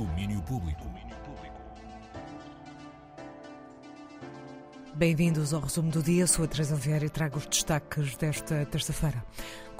[0.00, 0.88] Domínio Público.
[4.94, 6.26] Bem-vindos ao resumo do dia.
[6.26, 9.22] Sou a Teresa Vieira e trago os destaques desta terça-feira.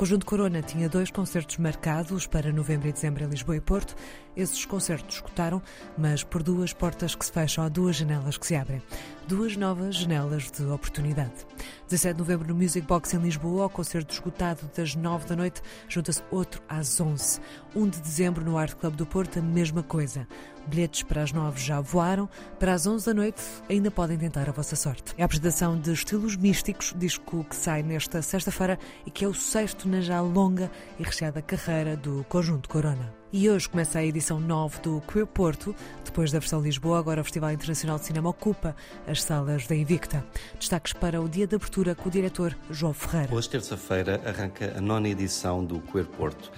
[0.01, 3.95] Conjunto Corona tinha dois concertos marcados para novembro e dezembro em Lisboa e Porto.
[4.35, 5.61] Esses concertos escutaram,
[5.99, 8.83] mas por duas portas que se fecham, há duas janelas que se abrem.
[9.29, 11.47] Duas novas janelas de oportunidade.
[11.91, 15.61] 17 de novembro no Music Box em Lisboa, ao concerto esgotado das 9 da noite,
[15.87, 17.39] junta-se outro às 11.
[17.77, 20.27] 1 de dezembro no Art Club do Porto, a mesma coisa.
[20.67, 22.29] Bilhetes para as 9 já voaram,
[22.59, 25.15] para as 11 da noite ainda podem tentar a vossa sorte.
[25.19, 29.35] É a apresentação de Estilos Místicos, disco que sai nesta sexta-feira e que é o
[29.35, 33.13] sexto na já longa e recheada carreira do Conjunto Corona.
[33.33, 35.75] E hoje começa a edição 9 do Queer Porto.
[36.05, 38.75] Depois da versão Lisboa, agora o Festival Internacional de Cinema ocupa
[39.07, 40.25] as salas da Invicta.
[40.59, 43.35] Destaques para o dia de abertura com o diretor João Ferreira.
[43.35, 46.51] Hoje, terça-feira, arranca a nona edição do Queer Porto.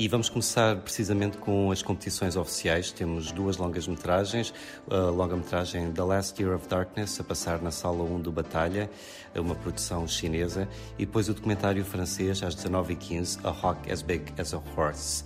[0.00, 2.90] E vamos começar precisamente com as competições oficiais.
[2.90, 4.50] Temos duas longas-metragens.
[4.90, 8.88] A longa-metragem The Last Year of Darkness, a passar na Sala 1 do Batalha,
[9.36, 10.66] uma produção chinesa.
[10.98, 15.22] E depois o documentário francês, às 19h15, A Hawk as Big as a Horse.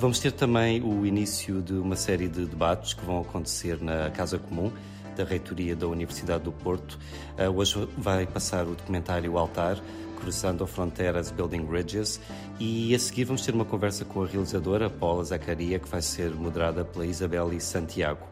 [0.00, 4.36] Vamos ter também o início de uma série de debates que vão acontecer na Casa
[4.36, 4.72] Comum
[5.18, 6.98] da Reitoria da Universidade do Porto.
[7.36, 9.78] Uh, hoje vai passar o documentário Altar,
[10.20, 12.20] Cruzando Fronteiras Building Bridges,
[12.58, 16.30] e a seguir vamos ter uma conversa com a realizadora Paula Zacaria, que vai ser
[16.30, 18.26] moderada pela Isabelle Santiago.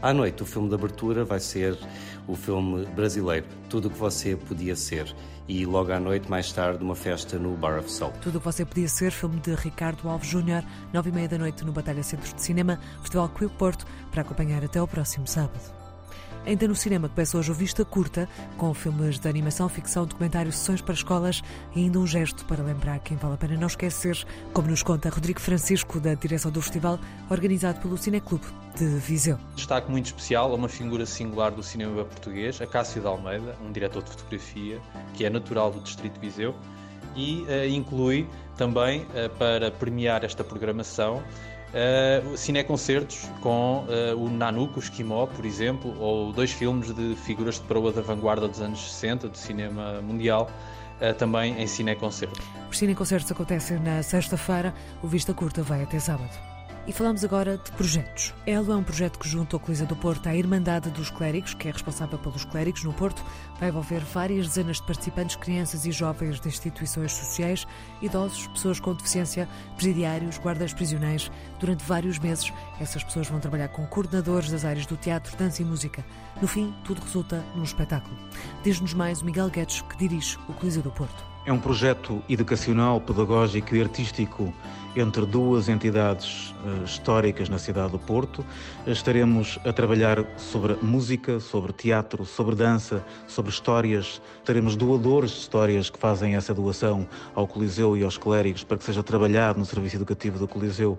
[0.00, 1.78] À noite, o filme de abertura vai ser
[2.26, 5.14] o filme brasileiro Tudo o que Você Podia Ser.
[5.46, 8.12] E logo à noite, mais tarde, uma festa no Bar of Soul.
[8.20, 11.38] Tudo o que Você Podia Ser, filme de Ricardo Alves Júnior, nove e meia da
[11.38, 15.81] noite no Batalha Centros de Cinema, Festival Queer Porto, para acompanhar até o próximo sábado.
[16.44, 20.80] Ainda no cinema começa hoje o Vista Curta, com filmes de animação, ficção, documentário, sessões
[20.80, 21.40] para escolas
[21.74, 25.08] e ainda um gesto para lembrar quem vale a pena não esquecer, como nos conta
[25.08, 26.98] Rodrigo Francisco, da direção do festival,
[27.30, 28.44] organizado pelo Cineclube
[28.76, 29.38] de Viseu.
[29.54, 33.70] Destaque muito especial a uma figura singular do cinema português, a Cássio de Almeida, um
[33.70, 34.80] diretor de fotografia
[35.14, 36.56] que é natural do Distrito de Viseu
[37.14, 38.26] e uh, inclui
[38.56, 41.22] também, uh, para premiar esta programação,
[41.72, 47.56] uh, cineconcertos com uh, o Nanuko, o Esquimó, por exemplo, ou dois filmes de figuras
[47.56, 50.50] de proa da vanguarda dos anos 60 do cinema mundial.
[51.00, 52.46] Uh, também em cineconcertos.
[52.70, 54.72] Os cineconcertos acontecem na sexta-feira,
[55.02, 56.51] o Vista Curta vai até sábado.
[56.84, 58.34] E falamos agora de projetos.
[58.44, 61.68] Elo é um projeto que junto ao Coliseu do Porto à Irmandade dos Clérigos, que
[61.68, 63.24] é responsável pelos clérigos no Porto,
[63.60, 67.68] vai envolver várias dezenas de participantes, crianças e jovens de instituições sociais,
[68.00, 71.30] idosos, pessoas com deficiência, presidiários, guardas prisionais.
[71.60, 75.64] Durante vários meses, essas pessoas vão trabalhar com coordenadores das áreas do teatro, dança e
[75.64, 76.04] música.
[76.40, 78.18] No fim, tudo resulta num espetáculo.
[78.64, 81.31] Diz-nos mais o Miguel Guedes, que dirige o Coliseu do Porto.
[81.44, 84.54] É um projeto educacional, pedagógico e artístico
[84.94, 88.44] entre duas entidades uh, históricas na cidade do Porto.
[88.86, 94.22] Estaremos a trabalhar sobre música, sobre teatro, sobre dança, sobre histórias.
[94.44, 98.84] Teremos doadores de histórias que fazem essa doação ao Coliseu e aos clérigos para que
[98.84, 100.96] seja trabalhado no serviço educativo do Coliseu.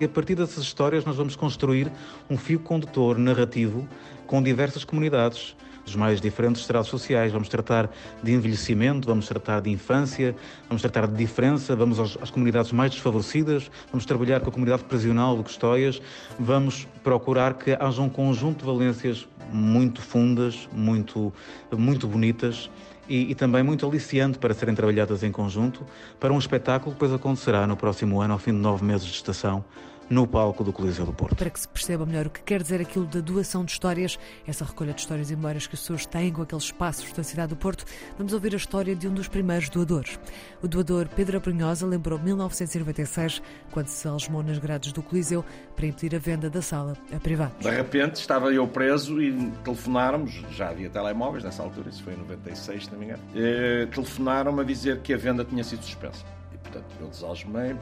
[0.00, 1.92] E a partir dessas histórias nós vamos construir
[2.30, 3.86] um fio condutor narrativo
[4.26, 5.54] com diversas comunidades
[5.84, 7.32] dos mais diferentes estratos sociais.
[7.32, 7.90] Vamos tratar
[8.22, 10.34] de envelhecimento, vamos tratar de infância,
[10.68, 15.36] vamos tratar de diferença, vamos às, comunidades mais desfavorecidas, vamos trabalhar com a comunidade prisional
[15.36, 16.00] de Custóias,
[16.38, 21.32] vamos procurar que haja um conjunto de valências muito fundas, muito,
[21.76, 22.70] muito bonitas.
[23.08, 25.84] E, e, também muito aliciante para serem trabalhadas em conjunto
[26.20, 29.12] para um espetáculo que depois acontecerá no próximo ano, ao fim de nove meses de
[29.12, 29.64] estação,
[30.12, 31.36] no palco do Coliseu do Porto.
[31.36, 34.62] Para que se perceba melhor o que quer dizer aquilo da doação de histórias, essa
[34.62, 37.56] recolha de histórias e memórias que as pessoas têm com aqueles espaços da cidade do
[37.56, 37.86] Porto,
[38.18, 40.20] vamos ouvir a história de um dos primeiros doadores.
[40.62, 43.40] O doador Pedro Abrunhosa lembrou 1996,
[43.70, 45.42] quando se algemou nas grades do Coliseu
[45.74, 47.60] para impedir a venda da sala a privados.
[47.60, 52.18] De repente estava eu preso e telefonaram-me, já havia telemóveis nessa altura, isso foi em
[52.18, 56.22] 96, se não me engano, e, telefonaram-me a dizer que a venda tinha sido suspensa.
[56.52, 57.74] E portanto eu desalgemei,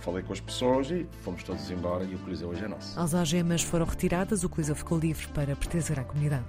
[0.00, 2.98] falei com as pessoas e fomos todos embora e o Coliseu hoje é nosso.
[2.98, 6.46] As algemas foram retiradas, o Coliseu ficou livre para pertencer à comunidade.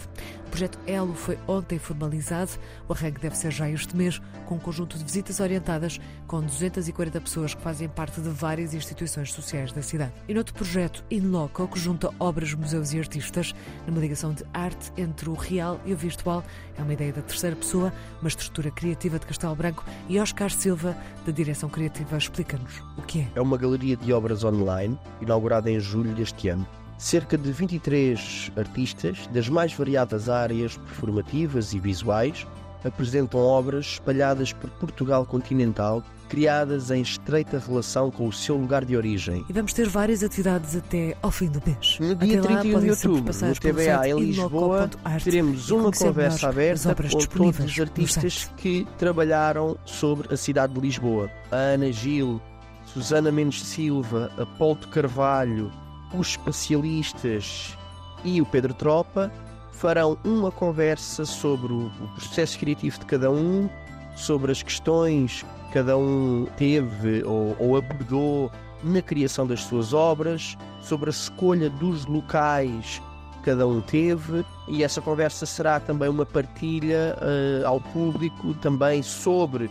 [0.48, 2.52] O projeto Elo foi ontem formalizado,
[2.88, 7.22] o arranque deve ser já este mês, com um conjunto de visitas orientadas com 240
[7.22, 10.14] pessoas que fazem parte de várias instituições sociais da cidade.
[10.28, 13.54] E noutro projeto, In Loco, que junta obras, museus e artistas,
[13.86, 16.44] numa ligação de arte entre o real e o virtual,
[16.78, 20.96] é uma ideia da terceira pessoa, uma estrutura criativa de Castelo Branco e Oscar Silva,
[21.26, 23.39] da direção criativa, explica-nos o que é.
[23.40, 26.68] É uma galeria de obras online, inaugurada em julho deste ano.
[26.98, 32.46] Cerca de 23 artistas das mais variadas áreas performativas e visuais
[32.84, 38.98] apresentam obras espalhadas por Portugal continental, criadas em estreita relação com o seu lugar de
[38.98, 39.46] origem.
[39.48, 41.98] E vamos ter várias atividades até ao fim do mês.
[41.98, 44.90] No dia até 31 de outubro, no TBA em Lisboa,
[45.24, 51.32] teremos uma conversa aberta com todos os artistas que trabalharam sobre a cidade de Lisboa.
[51.50, 52.42] A Ana Gil,
[52.86, 55.72] Susana Mendes Silva, Apollo Carvalho,
[56.14, 57.78] os especialistas
[58.24, 59.32] e o Pedro Tropa
[59.72, 63.70] farão uma conversa sobre o processo criativo de cada um,
[64.16, 68.52] sobre as questões que cada um teve ou, ou abordou
[68.84, 73.02] na criação das suas obras, sobre a escolha dos locais
[73.34, 79.02] que cada um teve, e essa conversa será também uma partilha uh, ao público também
[79.02, 79.70] sobre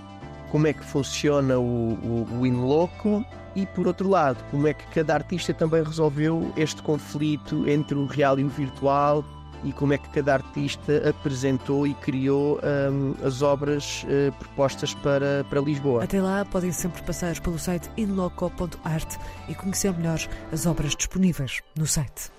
[0.51, 3.25] como é que funciona o, o, o Inloco
[3.55, 8.07] e, por outro lado, como é que cada artista também resolveu este conflito entre o
[8.07, 9.25] real e o virtual
[9.65, 12.61] e como é que cada artista apresentou e criou
[12.93, 16.05] um, as obras uh, propostas para, para Lisboa.
[16.05, 19.17] Até lá podem sempre passar pelo site inloco.art
[19.49, 20.21] e conhecer melhor
[20.53, 22.31] as obras disponíveis no site.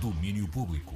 [0.00, 0.94] Domínio Público.